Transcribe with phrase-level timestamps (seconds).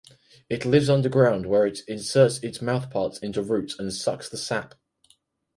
[0.49, 4.73] It lives underground where it inserts its mouthparts into roots and sucks the sap.